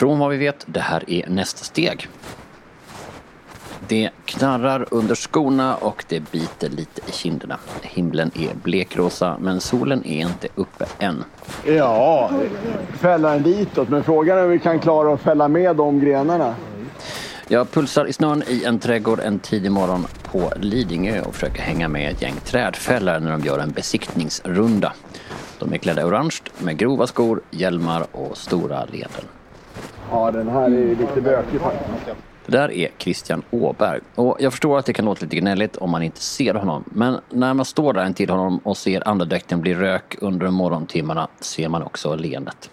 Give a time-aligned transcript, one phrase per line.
[0.00, 2.08] Från vad vi vet, det här är nästa steg.
[3.88, 7.58] Det knarrar under skorna och det biter lite i kinderna.
[7.82, 11.24] Himlen är blekrosa men solen är inte uppe än.
[11.66, 12.30] Ja,
[12.98, 13.88] fälla den ditåt.
[13.88, 16.54] Men frågan är om vi kan klara att fälla med de grenarna.
[17.48, 21.88] Jag pulsar i snön i en trädgård en tidig morgon på Lidingö och försöker hänga
[21.88, 24.92] med ett gäng trädfällare när de gör en besiktningsrunda.
[25.58, 29.24] De är klädda orange med grova skor, hjälmar och stora leden.
[30.10, 32.16] Ja, den här är lite bökig faktiskt.
[32.46, 34.00] Det där är Christian Åberg.
[34.14, 36.84] Och jag förstår att det kan låta lite gnälligt om man inte ser honom.
[36.86, 41.68] Men när man står där intill honom och ser andedräkten bli rök under morgontimmarna ser
[41.68, 42.70] man också leendet.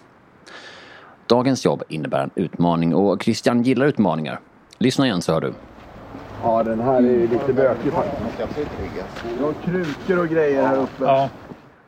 [1.26, 4.40] Dagens jobb innebär en utmaning och Christian gillar utmaningar.
[4.78, 5.52] Lyssna igen så hör du.
[6.42, 8.58] Ja, den här är lite bökig faktiskt.
[9.38, 11.04] Vi har krukor och grejer här uppe.
[11.04, 11.28] Ja.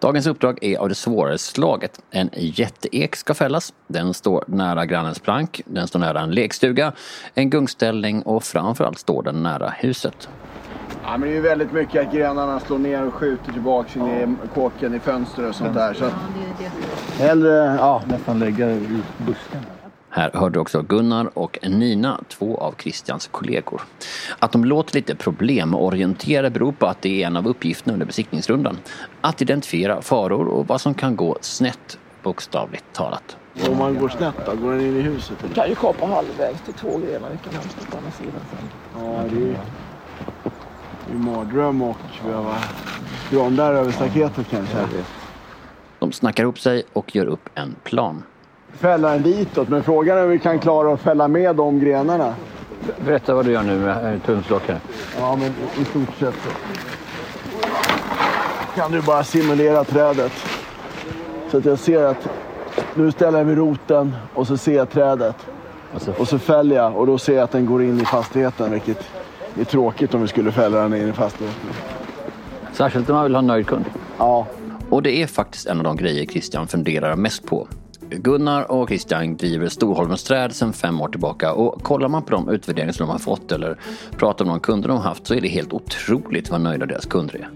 [0.01, 2.01] Dagens uppdrag är av det svårare slaget.
[2.11, 3.73] En jätteek ska fällas.
[3.87, 6.93] Den står nära grannens plank, den står nära en lekstuga,
[7.35, 10.29] en gungställning och framförallt står den nära huset.
[11.05, 14.37] Ja, men det är ju väldigt mycket att grenarna slår ner och skjuter tillbaka in
[14.45, 15.95] i kåken i fönster och sånt där.
[15.95, 16.13] Så att
[17.19, 19.61] hellre, ja, Nästan lägga i busken.
[20.11, 23.83] Här hörde du också Gunnar och Nina, två av Christians kollegor.
[24.39, 28.79] Att de låter lite problemorienterade beror på att det är en av uppgifterna under besiktningsrundan.
[29.21, 33.37] Att identifiera faror och vad som kan gå snett, bokstavligt talat.
[33.69, 34.57] om man går snett då?
[34.57, 35.37] Går den in i huset?
[35.49, 37.31] Du kan ju kapa halvvägs till två grenar.
[37.31, 38.69] Vi kan hämta på andra sidan sen.
[39.05, 39.57] Ja, det är ju
[41.11, 42.57] ju mardröm och behöva
[43.31, 44.87] dra där över staketet kanske.
[45.99, 48.23] De snackar ihop sig och gör upp en plan.
[48.73, 52.35] Fälla den ditåt, men frågan är om vi kan klara att fälla med de grenarna.
[53.05, 54.77] Berätta vad du gör nu med tumstocken.
[55.19, 56.51] Ja, men i stort sett så.
[58.75, 60.33] Kan du bara simulera trädet.
[61.51, 62.29] Så att jag ser att
[62.95, 65.37] nu ställer jag vid roten och så ser jag trädet.
[65.95, 68.73] Alltså, Och så fäller jag och då ser jag att den går in i fastigheten,
[68.73, 69.09] vilket
[69.61, 71.71] är tråkigt om vi skulle fälla den in i fastigheten.
[72.73, 73.85] särskilt om man vill ha en nöjd kund.
[74.19, 74.47] Ja,
[74.91, 77.69] Och det är faktiskt en av de grejer Christian funderar mest på.
[78.11, 82.49] Gunnar och Christian driver Storholmens träd sedan fem år tillbaka och kollar man på de
[82.49, 83.79] utvärderingar som de har fått eller
[84.19, 87.07] pratar med de kunder de har haft så är det helt otroligt vad nöjda deras
[87.07, 87.49] kunder är.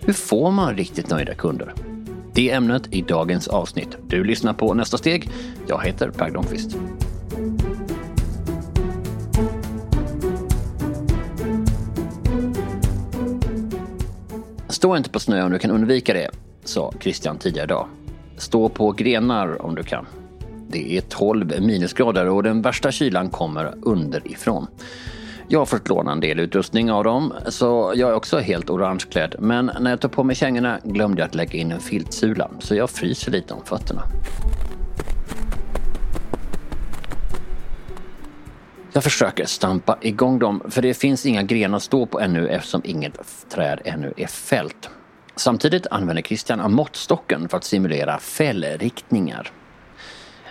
[0.00, 1.74] Hur får man riktigt nöjda kunder?
[2.34, 3.96] Det är ämnet i dagens avsnitt.
[4.06, 5.30] Du lyssnar på Nästa steg.
[5.66, 6.76] Jag heter Per Blomqvist.
[14.68, 16.30] Stå inte på snö om du kan undvika det,
[16.64, 17.86] sa Christian tidigare idag.
[18.36, 20.06] Stå på grenar om du kan.
[20.68, 24.66] Det är 12 minusgrader och den värsta kylan kommer underifrån.
[25.48, 29.34] Jag har fått låna en del utrustning av dem, så jag är också helt orangeklädd.
[29.38, 32.74] Men när jag tog på mig kängorna glömde jag att lägga in en filtsula, så
[32.74, 34.02] jag fryser lite om fötterna.
[38.92, 42.82] Jag försöker stampa igång dem, för det finns inga grenar att stå på ännu eftersom
[42.84, 43.18] inget
[43.50, 44.90] träd ännu är fällt.
[45.36, 49.50] Samtidigt använder Christian måttstocken för att simulera fällriktningar.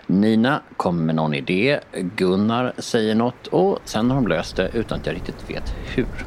[0.07, 4.99] Nina kommer med någon idé, Gunnar säger något och sen har de löst det utan
[4.99, 6.25] att jag riktigt vet hur.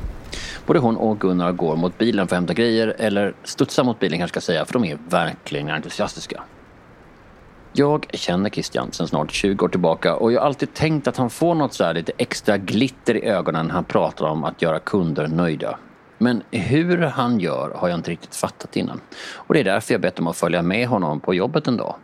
[0.66, 4.18] Både hon och Gunnar går mot bilen för att hämta grejer, eller studsar mot bilen
[4.18, 6.42] kanske ska säga, för de är verkligen entusiastiska.
[7.72, 11.30] Jag känner Christian sedan snart 20 år tillbaka och jag har alltid tänkt att han
[11.30, 14.78] får något så här lite extra glitter i ögonen när han pratar om att göra
[14.78, 15.78] kunder nöjda.
[16.18, 19.00] Men hur han gör har jag inte riktigt fattat innan.
[19.34, 21.94] Och det är därför jag bett om att följa med honom på jobbet en dag.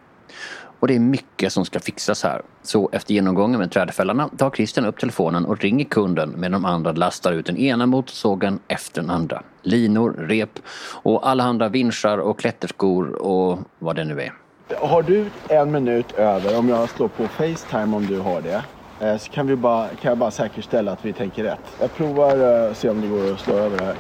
[0.81, 2.43] Och det är mycket som ska fixas här.
[2.63, 6.93] Så efter genomgången med trädfällarna tar Christian upp telefonen och ringer kunden medan de andra
[6.93, 9.43] lastar ut den ena motorsågen efter den andra.
[9.63, 10.59] Linor, rep
[11.03, 14.33] och alla andra vinschar och klätterskor och vad det nu är.
[14.77, 18.63] Har du en minut över om jag slår på Facetime om du har det?
[19.01, 21.61] Eh, Så kan, vi bara, kan jag bara säkerställa att vi tänker rätt.
[21.81, 23.95] Jag provar eh, se om det går att slå över det här.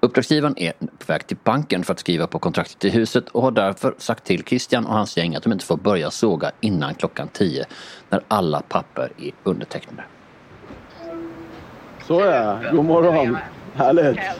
[0.00, 3.50] Uppdragsgivaren är på väg till banken för att skriva på kontraktet i huset och har
[3.50, 7.28] därför sagt till Christian och hans gäng att de inte får börja såga innan klockan
[7.32, 7.64] 10
[8.10, 10.02] när alla papper är undertecknade.
[12.06, 13.36] Så ja, god morgon.
[13.74, 14.18] Härligt.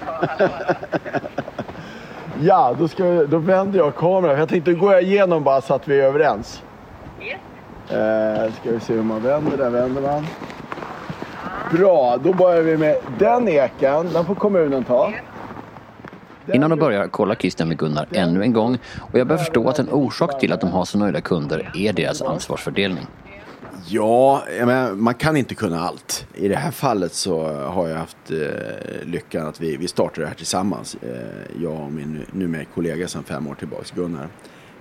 [2.41, 4.39] ja, då, ska då vänder jag kameran.
[4.39, 6.63] Jag tänkte gå igenom bara så att vi är överens.
[7.91, 9.57] Eh, ska vi se hur man vänder.
[9.57, 10.27] Där vänder man.
[11.73, 14.09] Bra, då börjar vi med den eken.
[14.13, 15.13] Den får kommunen ta.
[16.53, 18.79] Innan de börjar kollar Christian med Gunnar ännu en gång
[19.13, 21.93] och jag börjar förstå att en orsak till att de har så nöjda kunder är
[21.93, 23.07] deras ansvarsfördelning.
[23.87, 26.27] Ja, jag menar, man kan inte kunna allt.
[26.35, 30.27] I det här fallet så har jag haft eh, lyckan att vi, vi startade det
[30.27, 30.97] här tillsammans.
[31.03, 34.29] Eh, jag och min nu- numera kollega sedan fem år tillbaks, Gunnar.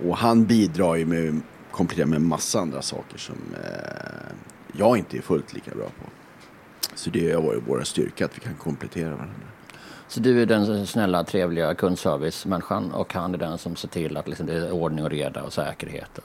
[0.08, 1.40] Och han bidrar ju med,
[1.74, 4.34] kompletterar med massa andra saker som, eh,
[4.72, 6.10] jag inte är fullt lika bra på.
[6.94, 9.34] Så det har varit vår styrka att vi kan komplettera varandra.
[10.08, 14.28] Så du är den snälla, trevliga kundservice-människan och han är den som ser till att
[14.28, 16.20] liksom det är ordning och reda och säkerhet.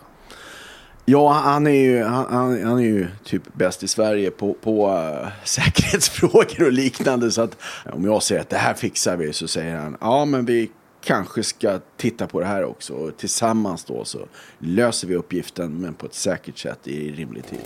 [1.05, 5.27] Ja, han är ju, han, han är ju typ bäst i Sverige på, på uh,
[5.43, 7.31] säkerhetsfrågor och liknande.
[7.31, 7.57] Så att
[7.93, 11.43] om jag säger att det här fixar vi så säger han ja men vi kanske
[11.43, 12.93] ska titta på det här också.
[12.93, 14.19] Och tillsammans då så
[14.59, 17.59] löser vi uppgiften men på ett säkert sätt i rimlig tid.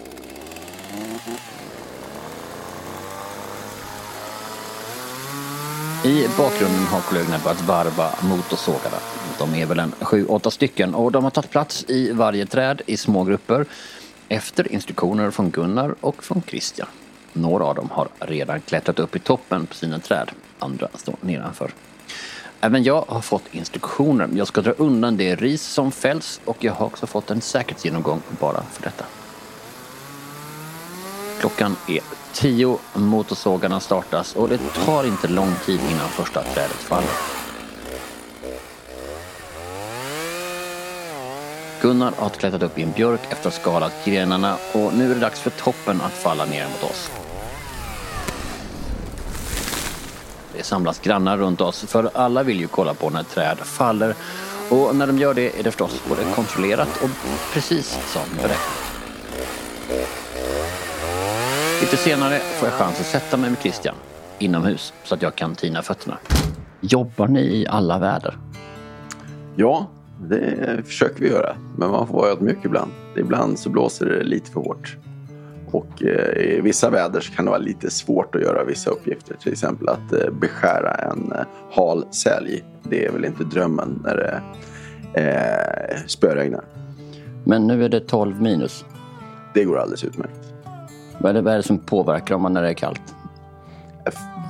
[6.06, 8.98] I bakgrunden har kollegorna börjat varva motorsågarna.
[9.40, 12.82] De är väl en sju, åtta stycken och de har tagit plats i varje träd
[12.86, 13.66] i små grupper
[14.30, 16.88] efter instruktioner från Gunnar och från Christian.
[17.34, 21.72] Några av dem har redan klättrat upp i toppen på sina träd, andra står nedanför.
[22.64, 24.30] Äh, Även jag har fått instruktioner.
[24.34, 28.22] Jag ska dra undan det ris som fälls och jag har också fått en säkerhetsgenomgång
[28.40, 29.06] bara för detta.
[31.40, 32.00] Klockan är
[32.34, 37.10] tio, motorsågarna startas och det tar inte lång tid innan första trädet faller.
[41.82, 45.16] Gunnar har klättrat upp i en björk efter att ha skalat grenarna och nu är
[45.16, 47.23] det dags för toppen att falla ner mot oss.
[50.58, 54.16] Det samlas grannar runt oss för alla vill ju kolla på när träd faller
[54.70, 57.10] och när de gör det är det förstås både kontrollerat och
[57.54, 58.94] precis som beräknat.
[61.82, 63.96] Lite senare får jag chans att sätta mig med Christian
[64.40, 66.18] inomhus så att jag kan tina fötterna.
[66.82, 68.38] Jobbar ni i alla väder?
[69.56, 69.90] Ja,
[70.30, 71.56] det försöker vi göra.
[71.78, 72.92] Men man får vara ödmjuk ibland.
[73.18, 74.98] Ibland så blåser det lite för hårt.
[75.74, 79.36] Och eh, i vissa väder så kan det vara lite svårt att göra vissa uppgifter.
[79.36, 82.64] Till exempel att eh, beskära en eh, hal sälj.
[82.84, 84.42] Det är väl inte drömmen när det
[85.22, 86.64] eh, spöregnar.
[87.44, 88.86] Men nu är det 12 minus.
[89.54, 90.54] Det går alldeles utmärkt.
[91.18, 93.16] Vad är det, vad är det som påverkar om man när det är kallt?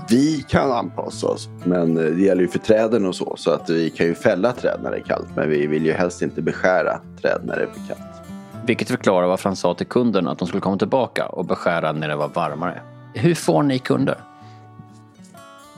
[0.09, 3.35] Vi kan anpassa oss, men det gäller ju för träden och så.
[3.37, 5.91] Så att vi kan ju fälla träd när det är kallt, men vi vill ju
[5.91, 8.32] helst inte beskära träd när det är för kallt.
[8.65, 12.07] Vilket förklarar varför han sa till kunden att de skulle komma tillbaka och beskära när
[12.07, 12.81] det var varmare.
[13.13, 14.17] Hur får ni kunder?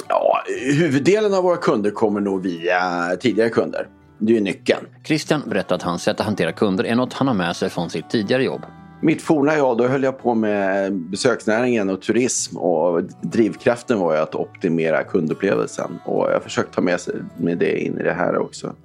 [0.08, 3.88] Ja, huvuddelen av våra kunder kommer nog via tidigare kunder.
[4.18, 4.86] Det är ju nyckeln.
[5.04, 7.90] Christian berättar att hans sätt att hantera kunder är något han har med sig från
[7.90, 8.62] sitt tidigare jobb.
[9.02, 14.20] Mitt forna jag, då höll jag på med besöksnäringen och turism och drivkraften var ju
[14.20, 18.14] att optimera kundupplevelsen och jag har försökt ta med, sig, med det in i det
[18.14, 18.76] här också.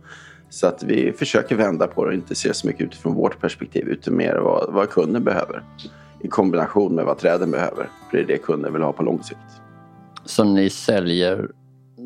[0.50, 3.88] Så att vi försöker vända på det och inte se så mycket utifrån vårt perspektiv
[3.88, 5.62] utan mer vad, vad kunden behöver
[6.20, 7.88] i kombination med vad träden behöver.
[8.10, 9.40] För det är det kunden vill ha på lång sikt.
[10.24, 11.48] Så ni säljer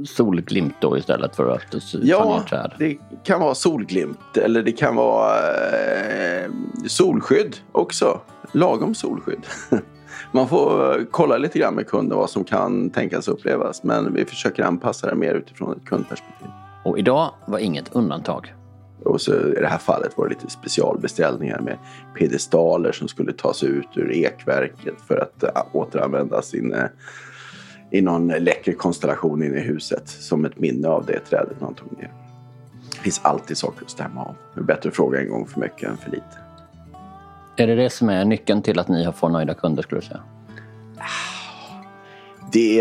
[0.06, 2.72] solglimt då istället för att Ja, träd?
[2.78, 6.50] det kan vara solglimt eller det kan vara eh,
[6.86, 8.20] solskydd också.
[8.52, 9.46] Lagom solskydd.
[10.32, 14.24] Man får eh, kolla lite grann med kunden vad som kan tänkas upplevas men vi
[14.24, 16.48] försöker anpassa det mer utifrån ett kundperspektiv.
[16.84, 18.54] Och idag var inget undantag.
[19.04, 21.78] Och så i det här fallet var det lite specialbeställningar med
[22.18, 26.90] pedestaler som skulle tas ut ur ekverket för att äh, återanvändas inne
[27.90, 31.92] i någon läcker konstellation inne i huset som ett minne av det trädet man tog
[31.98, 32.12] ner.
[32.92, 34.34] Det finns alltid saker att stämma av.
[34.54, 36.38] Det är bättre att fråga en gång för mycket än för lite.
[37.56, 40.06] Är det det som är nyckeln till att ni har fått nöjda kunder skulle du
[40.06, 40.22] säga?
[42.52, 42.74] Det,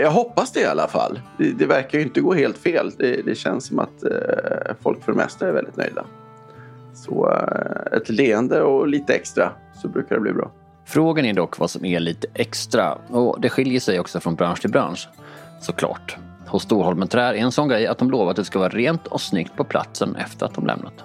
[0.00, 1.20] jag hoppas det i alla fall.
[1.38, 2.92] Det, det verkar ju inte gå helt fel.
[2.98, 6.04] Det, det känns som att eh, folk för det mesta är väldigt nöjda.
[6.94, 10.50] Så eh, ett leende och lite extra så brukar det bli bra.
[10.84, 14.60] Frågan är dock vad som är lite extra och det skiljer sig också från bransch
[14.60, 15.08] till bransch.
[15.60, 16.16] Såklart.
[16.46, 19.06] Hos Storholmen Trä är en sån grej att de lovar att det ska vara rent
[19.06, 21.04] och snyggt på platsen efter att de lämnat.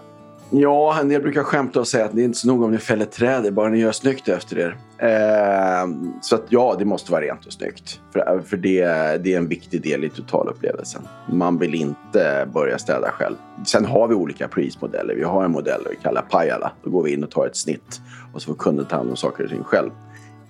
[0.52, 2.78] Ja, en del brukar skämta och säga att det är inte så noga om ni
[2.78, 4.78] fäller träd, bara ni gör snyggt efter er.
[4.98, 5.90] Eh,
[6.22, 8.02] så att ja, det måste vara rent och snyggt.
[8.14, 8.84] För, eh, för det,
[9.24, 11.02] det är en viktig del i totalupplevelsen.
[11.32, 13.36] Man vill inte börja städa själv.
[13.66, 15.16] Sen har vi olika prismodeller.
[15.16, 16.72] Vi har en modell vi kallar Pajala.
[16.84, 18.02] Då går vi in och tar ett snitt
[18.34, 19.92] och så får kunden ta hand om saker och ting själv.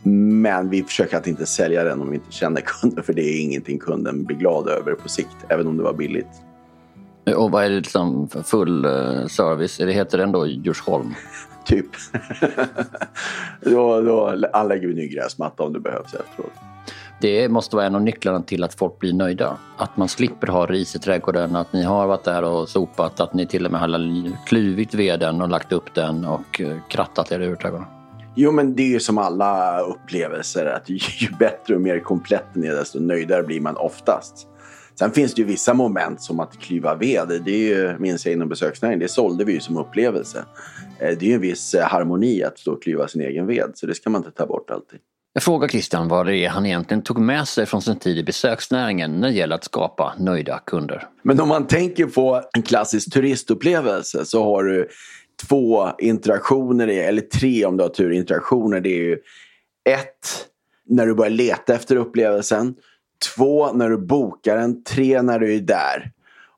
[0.03, 3.41] Men vi försöker att inte sälja den om vi inte känner kunden, för det är
[3.41, 6.44] ingenting kunden blir glad över på sikt, även om det var billigt.
[7.33, 9.77] Och vad är det liksom för full eh, service?
[9.77, 11.13] Det heter ändå Djursholm.
[11.65, 11.85] Typ.
[13.61, 16.51] då, då anlägger vi ny gräsmatta om det behövs efteråt.
[17.21, 19.57] Det måste vara en av nycklarna till att folk blir nöjda.
[19.77, 23.33] Att man slipper ha ris i trädgården, att ni har varit där och sopat, att
[23.33, 27.39] ni till och med har kluvit veden och lagt upp den och eh, krattat er
[27.39, 27.87] ur trädgården.
[28.35, 32.63] Jo, men det är ju som alla upplevelser att ju bättre och mer komplett den
[32.63, 34.47] är, desto nöjdare blir man oftast.
[34.99, 37.41] Sen finns det ju vissa moment som att klyva ved.
[37.45, 40.45] Det är ju, minns jag inom besöksnäringen, det sålde vi ju som upplevelse.
[40.99, 43.71] Eh, det är ju en viss eh, harmoni att stå och klyva sin egen ved,
[43.75, 44.99] så det ska man inte ta bort alltid.
[45.33, 48.23] Jag frågar Christian vad det är han egentligen tog med sig från sin tid i
[48.23, 51.07] besöksnäringen när det gäller att skapa nöjda kunder.
[51.23, 54.87] Men om man tänker på en klassisk turistupplevelse så har du
[55.47, 58.81] två interaktioner, eller tre om du har tur, interaktioner.
[58.81, 59.17] Det är ju
[59.89, 60.47] ett,
[60.89, 62.75] när du börjar leta efter upplevelsen.
[63.35, 64.83] Två, när du bokar den.
[64.83, 66.11] Tre, när du är där.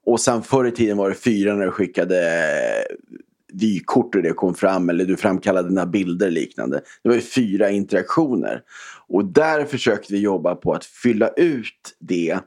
[0.06, 2.96] Och sen förr i tiden var det fyra när du skickade eh,
[3.54, 6.82] vykort och det kom fram eller du framkallade dina bilder liknande.
[7.04, 8.62] Det var ju fyra interaktioner.
[9.08, 12.40] Och där försökte vi jobba på att fylla ut det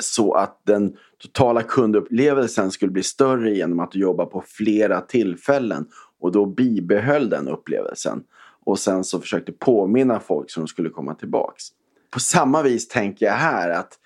[0.00, 5.86] så att den totala kundupplevelsen skulle bli större genom att jobba på flera tillfällen
[6.20, 8.22] och då bibehöll den upplevelsen.
[8.64, 11.64] Och sen så försökte påminna folk som skulle komma tillbaks.
[12.12, 13.98] På samma vis tänker jag här att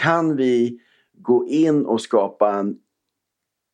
[0.00, 0.78] kan vi
[1.18, 2.76] gå in och skapa en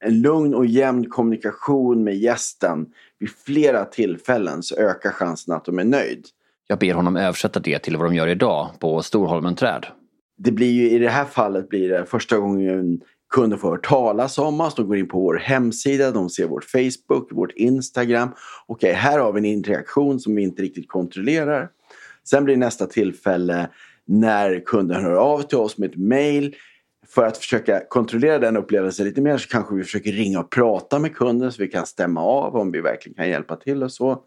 [0.04, 2.86] en lugn och jämn kommunikation med gästen
[3.18, 6.26] vid flera tillfällen så ökar chansen att de är nöjd.
[6.66, 9.86] Jag ber honom översätta det till vad de gör idag på Storholmen Träd.
[10.38, 14.38] Det blir ju i det här fallet blir det första gången kunden får höra talas
[14.38, 14.74] om oss.
[14.74, 18.28] De går in på vår hemsida, de ser vår Facebook, vårt Instagram.
[18.66, 21.68] Okej, här har vi en interaktion som vi inte riktigt kontrollerar.
[22.30, 23.68] Sen blir nästa tillfälle
[24.06, 26.56] när kunden hör av till oss med ett mail
[27.08, 30.98] för att försöka kontrollera den upplevelsen lite mer så kanske vi försöker ringa och prata
[30.98, 34.22] med kunden så vi kan stämma av om vi verkligen kan hjälpa till och så.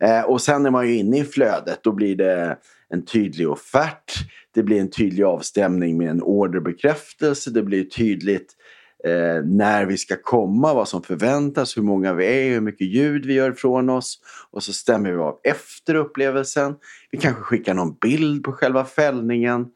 [0.00, 1.78] Eh, och sen är man ju inne i flödet.
[1.82, 2.58] Då blir det
[2.88, 4.12] en tydlig offert.
[4.54, 7.50] Det blir en tydlig avstämning med en orderbekräftelse.
[7.50, 8.56] Det blir tydligt
[9.04, 13.26] eh, när vi ska komma, vad som förväntas, hur många vi är, hur mycket ljud
[13.26, 14.18] vi gör från oss.
[14.50, 16.74] Och så stämmer vi av efter upplevelsen.
[17.10, 19.66] Vi kanske skickar någon bild på själva fällningen.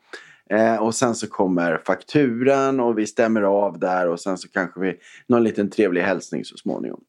[0.51, 4.81] Eh, och sen så kommer fakturan och vi stämmer av där och sen så kanske
[4.81, 7.01] vi någon liten trevlig hälsning så småningom.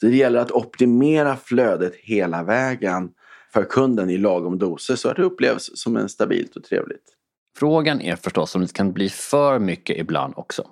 [0.00, 3.10] Så det gäller att optimera flödet hela vägen
[3.52, 7.16] för kunden i lagom doser så att det upplevs som en stabilt och trevligt.
[7.58, 10.68] Frågan är förstås om det kan bli för mycket ibland också.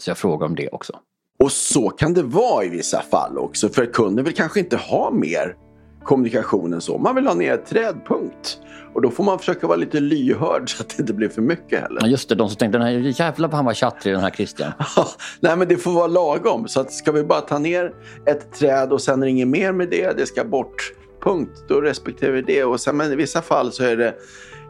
[0.00, 0.92] Så jag frågar om det också.
[1.38, 5.10] Och så kan det vara i vissa fall också för kunden vill kanske inte ha
[5.10, 5.56] mer
[6.04, 6.98] kommunikationen så.
[6.98, 8.58] Man vill ha ner ett trädpunkt.
[8.94, 11.80] Och då får man försöka vara lite lyhörd så att det inte blir för mycket
[11.80, 12.00] heller.
[12.00, 14.72] Ja, just det, de som tänkte den här jävla han var tjattrig den här Christian.
[15.40, 16.68] Nej men det får vara lagom.
[16.68, 17.92] Så att ska vi bara ta ner
[18.26, 20.92] ett träd och sen är det inget mer med det, det ska bort.
[21.22, 21.64] Punkt.
[21.68, 22.64] Då respekterar vi det.
[22.64, 24.14] Och sen men i vissa fall så är det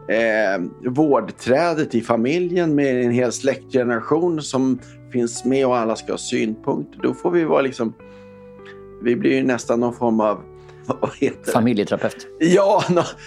[0.08, 4.78] eh, vårdträdet i familjen med en hel släktgeneration som
[5.14, 7.00] finns med och alla ska ha synpunkter.
[7.02, 7.94] Då får vi vara liksom...
[9.02, 10.40] Vi blir ju nästan någon form av
[10.86, 12.26] vad heter Familjeterapeut.
[12.40, 12.82] Ja,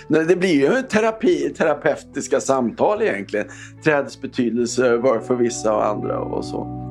[0.07, 3.47] no, det blir ju terapi, terapeutiska samtal egentligen.
[3.83, 6.83] Trädets betydelse för vissa och andra och så.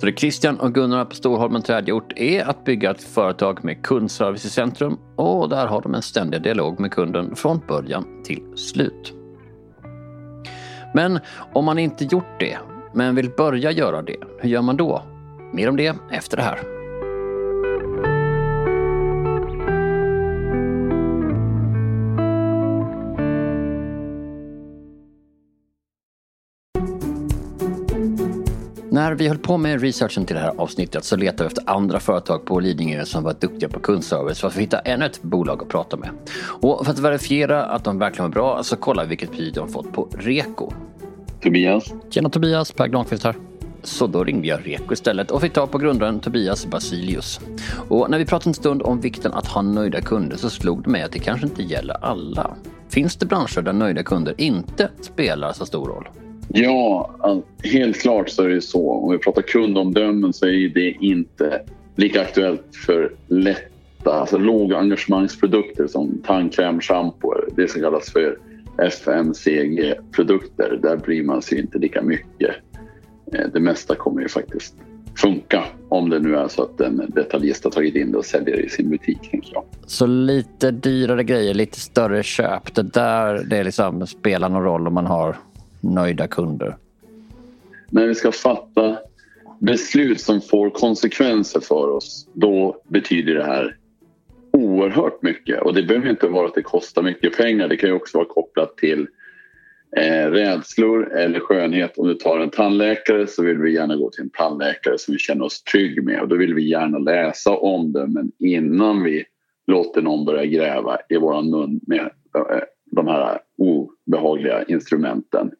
[0.00, 3.82] Så det Christian och Gunnar på Storholmen Träd gjort är att bygga ett företag med
[3.82, 8.42] kundservice i centrum och där har de en ständig dialog med kunden från början till
[8.56, 9.17] slut.
[10.94, 11.20] Men
[11.52, 12.58] om man inte gjort det,
[12.92, 15.02] men vill börja göra det, hur gör man då?
[15.52, 16.77] Mer om det efter det här.
[28.98, 32.00] När vi höll på med researchen till det här avsnittet så letade vi efter andra
[32.00, 35.68] företag på Lidingö som var duktiga på kundservice för att hitta ännu ett bolag att
[35.68, 36.10] prata med.
[36.62, 39.68] Och för att verifiera att de verkligen var bra så kollade vi vilket pris de
[39.68, 40.72] fått på Reko.
[41.42, 41.92] Tobias.
[42.10, 43.36] Tjena Tobias, Per Granqvist här.
[43.82, 47.40] Så då ringde jag Reko istället och fick tag på grundaren Tobias Basilius.
[47.88, 50.90] Och när vi pratade en stund om vikten att ha nöjda kunder så slog det
[50.90, 52.56] mig att det kanske inte gäller alla.
[52.88, 56.08] Finns det branscher där nöjda kunder inte spelar så stor roll?
[56.48, 57.10] Ja,
[57.62, 58.90] helt klart så är det så.
[58.90, 61.62] Om vi pratar kundomdömen så är det inte
[61.96, 68.38] lika aktuellt för lätta, alltså låga engagemangsprodukter som tandkräm, schampo, det som kallas för
[68.82, 70.78] FMCG-produkter.
[70.82, 72.54] Där bryr man sig inte lika mycket.
[73.32, 74.74] Eh, det mesta kommer ju faktiskt
[75.16, 78.56] funka om det nu är så att en detaljist har tagit in det och säljer
[78.56, 79.30] det i sin butik.
[79.32, 79.64] Jag.
[79.86, 82.74] Så lite dyrare grejer, lite större köp.
[82.74, 85.36] Det där det liksom spelar någon roll om man har
[85.80, 86.76] nöjda kunder.
[87.90, 88.98] När vi ska fatta
[89.60, 93.76] beslut som får konsekvenser för oss, då betyder det här
[94.52, 95.62] oerhört mycket.
[95.62, 97.68] Och det behöver inte vara att det kostar mycket pengar.
[97.68, 99.06] Det kan ju också vara kopplat till
[99.96, 101.98] eh, rädslor eller skönhet.
[101.98, 105.18] Om du tar en tandläkare så vill vi gärna gå till en tandläkare som vi
[105.18, 109.24] känner oss trygg med och då vill vi gärna läsa omdömen innan vi
[109.66, 115.50] låter någon börja gräva i våran mun med, eh, de här obehagliga instrumenten.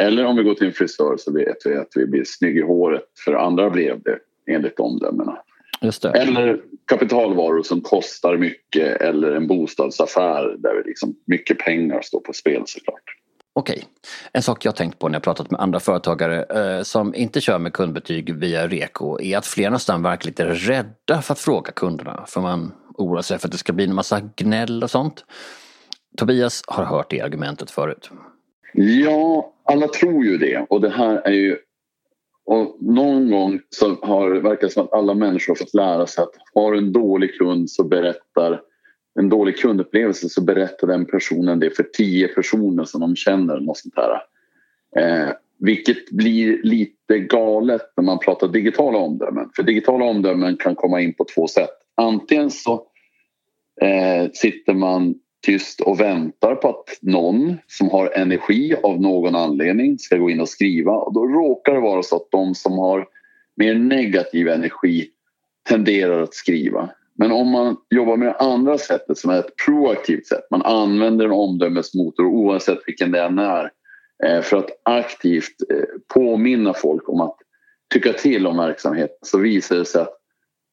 [0.00, 2.62] Eller om vi går till en frisör så vet vi att vi blir snygg i
[2.62, 4.18] håret för andra blev det
[4.54, 5.38] enligt omdömena.
[5.80, 6.10] Just det.
[6.10, 12.62] Eller kapitalvaror som kostar mycket eller en bostadsaffär där liksom mycket pengar står på spel
[12.66, 13.02] såklart.
[13.52, 13.84] Okej.
[14.32, 17.58] En sak jag tänkt på när jag pratat med andra företagare eh, som inte kör
[17.58, 22.24] med kundbetyg via Reko är att fler nästan verkar lite rädda för att fråga kunderna.
[22.28, 25.24] För man oroar sig för att det ska bli en massa gnäll och sånt.
[26.16, 28.10] Tobias har hört det argumentet förut.
[28.72, 31.58] Ja, alla tror ju det och det här är ju
[32.44, 36.22] och någon gång så har det verkat som att alla människor har fått lära sig
[36.22, 38.60] att har du en dålig kund så berättar
[39.18, 43.60] en dålig kundupplevelse så berättar den personen det för tio personer som de känner.
[43.60, 44.22] Något sånt här.
[44.96, 49.50] Eh, vilket blir lite galet när man pratar digitala omdömen.
[49.56, 51.70] För digitala omdömen kan komma in på två sätt.
[51.96, 52.86] Antingen så
[53.82, 55.14] eh, sitter man
[55.46, 60.40] tyst och väntar på att någon som har energi av någon anledning ska gå in
[60.40, 60.92] och skriva.
[60.92, 63.06] Och då råkar det vara så att de som har
[63.56, 65.10] mer negativ energi
[65.68, 66.90] tenderar att skriva.
[67.14, 71.24] Men om man jobbar med det andra sättet som är ett proaktivt sätt, man använder
[71.24, 73.70] en omdömesmotor oavsett vilken den är
[74.24, 77.36] eh, för att aktivt eh, påminna folk om att
[77.92, 80.16] tycka till om verksamheten så visar det sig att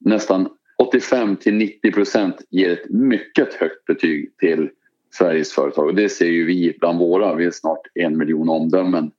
[0.05, 0.49] nästan
[0.83, 4.69] 85 till 90 procent ger ett mycket högt betyg till
[5.13, 7.35] Sveriges företag och det ser ju vi bland våra.
[7.35, 9.11] Vi är snart en miljon omdömen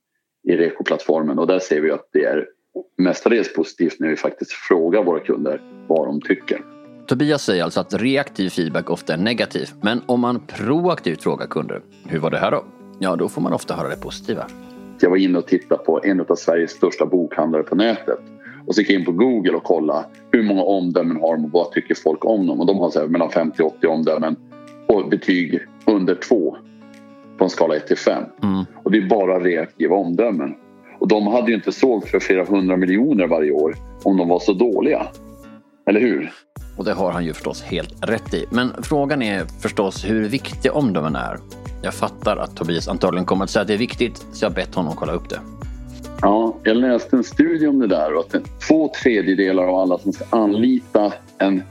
[0.43, 2.47] i Reko-plattformen och där ser vi att det är
[2.97, 6.61] mestadels positivt när vi faktiskt frågar våra kunder vad de tycker.
[7.07, 9.69] Tobias säger alltså att reaktiv feedback ofta är negativ.
[9.81, 12.65] Men om man proaktivt frågar kunder, hur var det här då?
[12.99, 14.47] Ja, då får man ofta höra det positiva.
[15.01, 18.19] Jag var inne och tittade på en av Sveriges största bokhandlare på nätet.
[18.69, 21.51] Och så gick jag in på Google och kollade hur många omdömen har de och
[21.51, 22.59] vad tycker folk om dem.
[22.59, 24.35] Och de har så här mellan 50 och 80 omdömen
[24.87, 26.57] och betyg under 2
[27.37, 28.23] på en skala 1 till 5.
[28.43, 28.65] Mm.
[28.83, 30.55] Och det är bara reaktiva omdömen.
[30.99, 34.39] Och de hade ju inte sålt för flera hundra miljoner varje år om de var
[34.39, 35.07] så dåliga.
[35.87, 36.31] Eller hur?
[36.77, 38.45] Och det har han ju förstås helt rätt i.
[38.51, 41.37] Men frågan är förstås hur viktig omdömen är.
[41.81, 44.55] Jag fattar att Tobias antagligen kommer att säga att det är viktigt, så jag har
[44.55, 45.39] bett honom kolla upp det.
[46.21, 50.13] Ja, jag läste en studie om det där och att två tredjedelar av alla som
[50.13, 51.63] ska anlita en,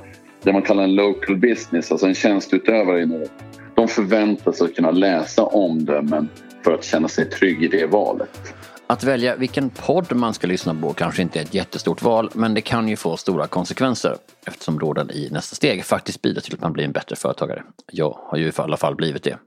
[0.42, 3.30] det man kallar en local business, alltså en tjänstutövare i något,
[3.74, 6.28] de förväntar sig att kunna läsa omdömen
[6.64, 8.54] för att känna sig trygg i det valet.
[8.86, 12.54] Att välja vilken podd man ska lyssna på kanske inte är ett jättestort val, men
[12.54, 16.60] det kan ju få stora konsekvenser eftersom råden i nästa steg faktiskt bidrar till att
[16.60, 17.62] man blir en bättre företagare.
[17.92, 19.38] Jag har ju i alla fall blivit det.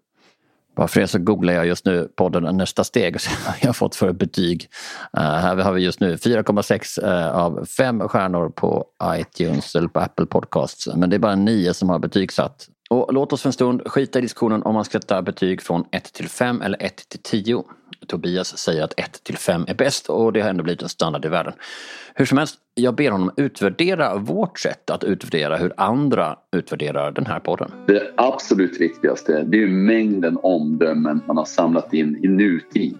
[0.75, 3.67] Varför är det så googlar jag just nu podden Nästa steg och ser vad jag
[3.67, 4.69] har fått för betyg.
[5.17, 9.87] Uh, här har vi just nu 4,6 uh, eh, av 5 stjärnor på iTunes eller
[9.87, 10.87] på Apple Podcasts.
[10.95, 12.67] Men det är bara 9 som har betygsatt.
[12.91, 15.83] Och låt oss för en stund skita i diskussionen om man ska ta betyg från
[15.91, 17.63] 1 till 5 eller 1 till 10.
[18.07, 21.25] Tobias säger att 1 till 5 är bäst och det har ändå blivit en standard
[21.25, 21.53] i världen.
[22.15, 27.25] Hur som helst, jag ber honom utvärdera vårt sätt att utvärdera hur andra utvärderar den
[27.25, 27.71] här podden.
[27.87, 32.97] Det absolut viktigaste det är mängden omdömen man har samlat in i nutid.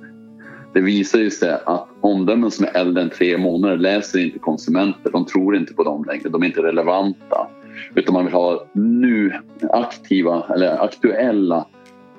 [0.74, 5.12] Det visar ju sig att omdömen som är äldre än tre månader läser inte konsumenter.
[5.12, 7.48] De tror inte på dem längre, de är inte relevanta.
[7.96, 9.34] Utan man vill ha nu
[9.70, 11.66] aktiva eller aktuella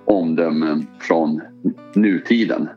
[0.05, 1.41] omdömen från
[1.95, 2.69] nutiden.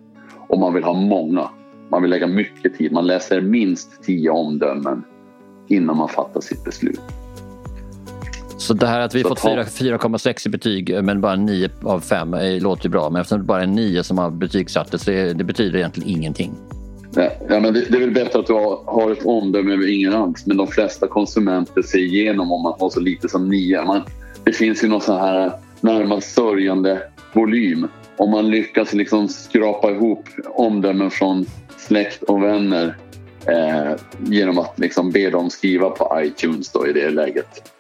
[0.47, 1.49] Och man vill ha många.
[1.91, 2.91] Man vill lägga mycket tid.
[2.91, 5.03] Man läser minst tio omdömen
[5.67, 6.99] innan man fattar sitt beslut.
[8.57, 11.99] Så det här att vi Så fått ta- 4,6 i betyg men bara 9 av
[11.99, 13.09] 5 eh, låter ju bra.
[13.09, 16.51] Men eftersom det bara är 9 som har betygsatt så är- det betyder egentligen ingenting.
[17.15, 20.13] Ja, men det, det är väl bättre att du har, har ett omdöme över ingen
[20.13, 20.45] alls.
[20.45, 23.86] Men de flesta konsumenter ser igenom om man har så lite som nio.
[23.86, 24.01] Man,
[24.43, 25.51] det finns ju någon sån här
[25.82, 27.01] närmast sörjande
[27.34, 27.88] volym.
[28.17, 31.45] Om man lyckas liksom skrapa ihop omdömen från
[31.78, 32.97] släkt och vänner
[33.47, 37.74] eh, genom att liksom be dem skriva på iTunes då i det läget.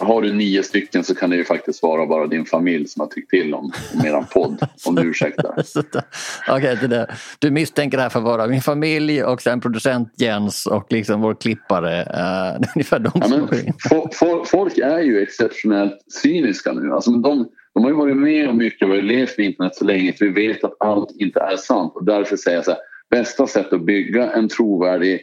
[0.00, 3.06] Har du nio stycken så kan det ju faktiskt vara bara din familj som har
[3.06, 5.62] tyckt till om, om eran podd, om du ursäktar.
[5.64, 6.04] Så det-
[6.48, 7.10] Okej, där.
[7.38, 11.20] Du misstänker det här för att vara min familj och sen producent Jens och liksom
[11.20, 12.00] vår klippare.
[12.02, 13.72] Uh, ungefär de Ja, men, går in.
[13.90, 16.92] fo- fo- folk är ju exceptionellt cyniska nu.
[16.92, 20.10] Alltså, de, de har ju varit med om mycket och levt med internet så länge
[20.10, 21.92] att vi vet att allt inte är sant.
[21.94, 25.20] Och därför säger jag så här, bästa sätt att bygga en trovärdig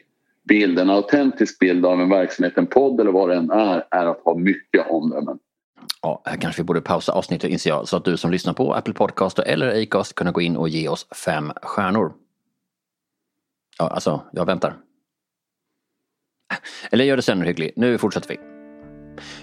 [0.47, 4.05] bild, en autentisk bild av en verksamhet, en podd eller vad det än är, är
[4.05, 5.39] att ha mycket omdömen.
[6.01, 8.73] Ja, här kanske vi borde pausa avsnittet inser jag så att du som lyssnar på
[8.73, 12.13] Apple Podcast eller Acast kunna gå in och ge oss fem stjärnor.
[13.79, 14.77] Ja, alltså, jag väntar.
[16.91, 17.71] Eller gör det sen hygglig.
[17.75, 18.37] Nu fortsätter vi.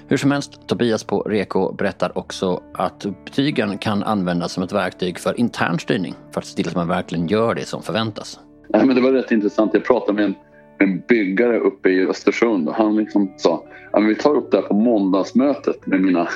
[0.09, 5.19] Hur som helst, Tobias på Reko berättar också att betygen kan användas som ett verktyg
[5.19, 8.41] för intern styrning för att se till att man verkligen gör det som förväntas.
[8.69, 9.75] Nej, men det var rätt intressant.
[9.75, 10.35] Jag pratade med en,
[10.83, 14.65] en byggare uppe i Östersund och han liksom sa att vi tar upp det här
[14.65, 16.29] på måndagsmötet med mina,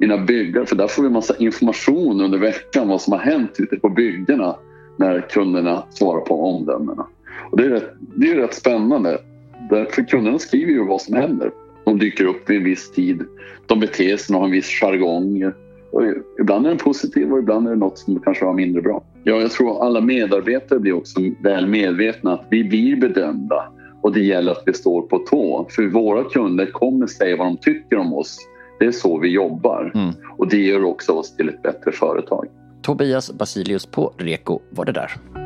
[0.00, 3.76] mina byggare för där får vi massa information under veckan vad som har hänt ute
[3.76, 4.56] på byggena
[4.96, 7.06] när kunderna svarar på omdömena.
[7.50, 9.18] Och det är rätt, det är rätt spännande.
[9.68, 11.50] För kunderna skriver ju vad som händer.
[11.84, 13.24] De dyker upp vid en viss tid.
[13.66, 15.52] De beter sig och har en viss jargong.
[15.90, 16.02] Och
[16.40, 19.04] ibland är den positiv och ibland är det något som kanske var mindre bra.
[19.24, 24.20] Ja, jag tror alla medarbetare blir också väl medvetna att vi blir bedömda och det
[24.20, 25.66] gäller att vi står på tå.
[25.70, 28.38] För våra kunder kommer säga vad de tycker om oss.
[28.78, 30.14] Det är så vi jobbar mm.
[30.38, 32.46] och det gör också oss till ett bättre företag.
[32.82, 35.41] Tobias Basilius på Reko var det där.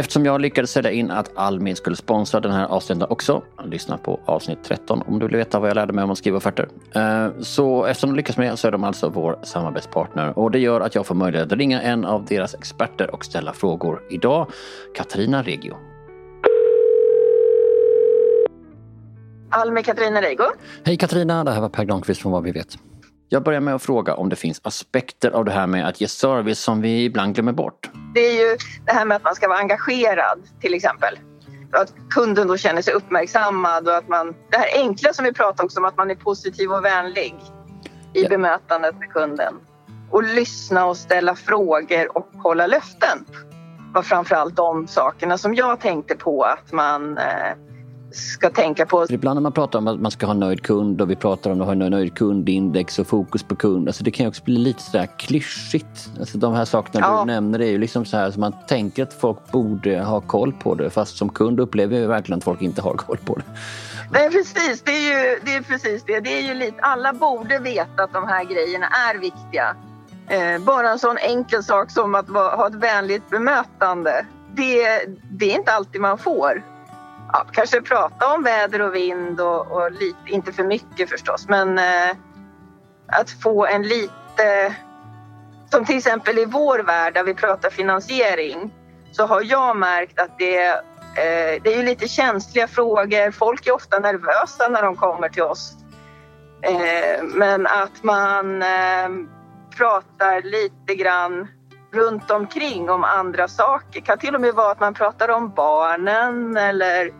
[0.00, 4.20] Eftersom jag lyckades sälja in att Almi skulle sponsra den här avsnittet också, lyssna på
[4.24, 6.68] avsnitt 13 om du vill veta vad jag lärde mig om att skriva offerter.
[6.94, 10.80] Eh, så eftersom de lyckas med så är de alltså vår samarbetspartner och det gör
[10.80, 14.02] att jag får möjlighet att ringa en av deras experter och ställa frågor.
[14.10, 14.46] Idag
[14.94, 15.76] Katarina Regio.
[19.50, 20.44] Almi Katarina Reigo.
[20.84, 22.78] Hej Katarina, det här var Per Granqvist från Vad vi vet.
[23.32, 26.08] Jag börjar med att fråga om det finns aspekter av det här med att ge
[26.08, 27.90] service som vi ibland glömmer bort.
[28.14, 31.18] Det är ju det här med att man ska vara engagerad till exempel.
[31.72, 35.64] Att kunden då känner sig uppmärksammad och att man, det här enkla som vi pratar
[35.64, 37.34] också om, att man är positiv och vänlig
[38.14, 38.28] i ja.
[38.28, 39.54] bemötandet med kunden.
[40.10, 43.24] Och lyssna och ställa frågor och hålla löften
[43.94, 47.52] var framförallt de sakerna som jag tänkte på att man eh,
[48.12, 49.06] ska tänka på.
[49.08, 51.60] Ibland när man pratar om att man ska ha nöjd kund och vi pratar om
[51.60, 53.88] att ha nöjd kundindex och fokus på kund.
[53.88, 56.10] Alltså det kan ju också bli lite sådär klyschigt.
[56.18, 57.20] Alltså de här sakerna ja.
[57.20, 60.52] du nämner är ju liksom så här som man tänker att folk borde ha koll
[60.52, 60.90] på det.
[60.90, 63.44] Fast som kund upplever jag verkligen att folk inte har koll på det.
[64.12, 66.20] Nej precis, det är ju det är precis det.
[66.20, 69.76] det är ju lite, alla borde veta att de här grejerna är viktiga.
[70.28, 74.26] Eh, bara en sån enkel sak som att ha ett vänligt bemötande.
[74.54, 76.62] Det, det är inte alltid man får
[77.32, 81.78] ja, kanske prata om väder och vind och, och lite, inte för mycket förstås, men
[81.78, 82.10] eh,
[83.06, 84.74] att få en lite...
[85.70, 88.74] Som till exempel i vår värld där vi pratar finansiering
[89.12, 93.30] så har jag märkt att det, eh, det är lite känsliga frågor.
[93.30, 95.72] Folk är ofta nervösa när de kommer till oss.
[96.62, 99.08] Eh, men att man eh,
[99.76, 101.48] pratar lite grann
[101.92, 103.86] runt omkring om andra saker.
[103.92, 107.10] Det kan till och med vara att man pratar om barnen eller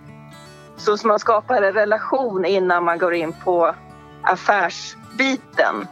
[0.76, 3.74] så som man skapar en relation innan man går in på
[4.22, 5.86] affärsbiten.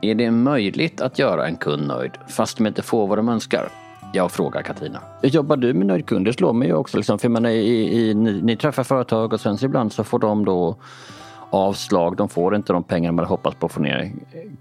[0.00, 3.68] Är det möjligt att göra en kund nöjd fast de inte får vad de önskar?
[4.12, 5.00] Jag frågar Katarina.
[5.22, 6.96] Jobbar du med nöjdkunder slår mig ju också.
[6.96, 10.18] Liksom, för menar, i, i, ni, ni, träffar företag och sen så ibland så får
[10.18, 10.76] de då
[11.50, 12.16] avslag.
[12.16, 14.12] De får inte de pengar man hade hoppats på att få ner.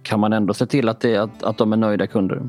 [0.04, 2.42] Kan man ändå se till att, det, att, att de är nöjda kunder?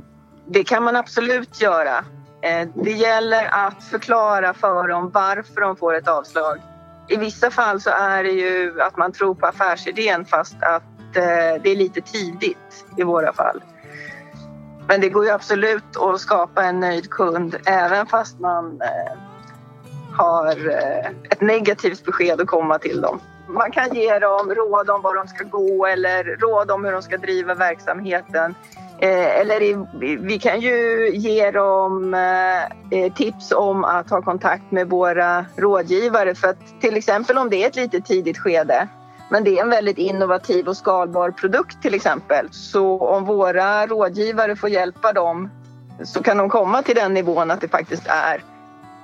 [0.50, 2.04] Det kan man absolut göra.
[2.42, 6.58] Eh, det gäller att förklara för dem varför de får ett avslag.
[7.08, 11.62] I vissa fall så är det ju att man tror på affärsidén fast att eh,
[11.62, 13.62] det är lite tidigt i våra fall.
[14.86, 19.18] Men det går ju absolut att skapa en nöjd kund även fast man eh,
[20.16, 20.56] har
[21.30, 23.20] ett negativt besked att komma till dem.
[23.48, 27.02] Man kan ge dem råd om var de ska gå eller råd om hur de
[27.02, 28.54] ska driva verksamheten.
[29.00, 29.76] Eh, eller i,
[30.20, 36.34] vi kan ju ge dem eh, eh, tips om att ha kontakt med våra rådgivare
[36.34, 38.88] för att till exempel om det är ett lite tidigt skede
[39.30, 42.48] men det är en väldigt innovativ och skalbar produkt till exempel.
[42.50, 45.50] Så om våra rådgivare får hjälpa dem
[46.04, 48.42] så kan de komma till den nivån att det faktiskt är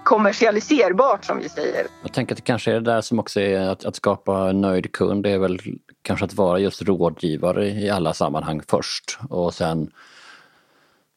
[0.04, 1.86] kommersialiserbart som vi säger.
[2.02, 4.60] Jag tänker att det kanske är det där som också är att, att skapa en
[4.60, 5.22] nöjd kund.
[5.22, 5.58] Det är väl
[6.04, 9.90] kanske att vara just rådgivare i alla sammanhang först och sen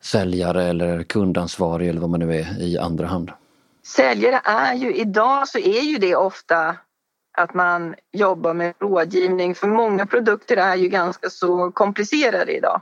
[0.02, 3.32] säljare eller kundansvarig eller vad man nu är i andra hand.
[3.96, 6.76] Säljare är ju idag så är ju det ofta
[7.38, 12.82] att man jobbar med rådgivning för många produkter är ju ganska så komplicerade idag.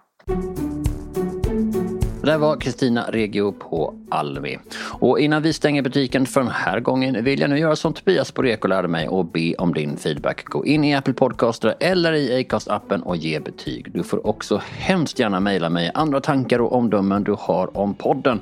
[2.26, 4.58] Det där var Kristina Regio på Almi.
[5.00, 8.32] Och innan vi stänger butiken för den här gången vill jag nu göra som Tobias
[8.32, 10.46] på Reko lärde mig och be om din feedback.
[10.46, 13.92] Gå in i Apple Podcaster eller i Acast-appen och ge betyg.
[13.92, 18.42] Du får också hemskt gärna mejla mig andra tankar och omdömen du har om podden.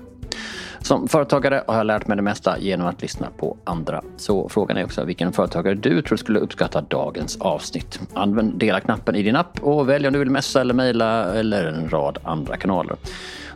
[0.81, 4.03] som företagare har jag lärt mig det mesta genom att lyssna på andra.
[4.16, 8.01] Så frågan är också vilken företagare du tror skulle uppskatta dagens avsnitt.
[8.14, 11.90] Använd dela-knappen i din app och välj om du vill messa eller mejla eller en
[11.90, 12.97] rad andra kanaler.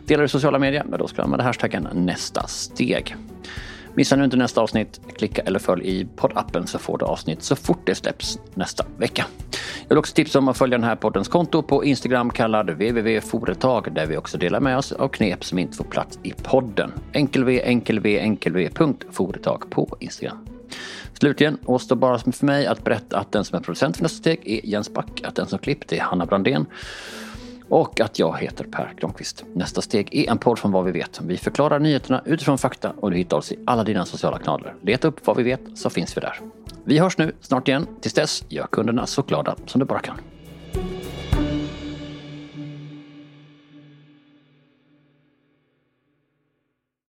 [0.05, 3.15] Delar du sociala medier, då ska du använda hashtaggen nästa steg.
[3.95, 5.01] Missa nu inte nästa avsnitt.
[5.17, 9.25] Klicka eller följ i poddappen så får du avsnitt så fort det släpps nästa vecka.
[9.81, 13.93] Jag vill också tipsa om att följa den här poddens konto på Instagram kallad www.foretag
[13.93, 16.91] där vi också delar med oss av knep som inte får plats i podden.
[17.13, 18.69] Enkel enkelv, enkel-v,
[19.69, 20.45] på Instagram.
[21.13, 24.39] Slutligen återstår bara för mig att berätta att den som är producent för nästa steg
[24.45, 26.65] är Jens Back, att den som klippt är Hanna Brandén
[27.69, 29.43] och att jag heter Per Granqvist.
[29.53, 31.21] Nästa steg är en podd från Vad vi vet.
[31.21, 34.75] Vi förklarar nyheterna utifrån fakta och du hittar oss i alla dina sociala kanaler.
[34.81, 36.39] Leta upp Vad vi vet så finns vi där.
[36.83, 37.87] Vi hörs nu snart igen.
[38.01, 40.15] Tills dess, gör kunderna så glada som du bara kan.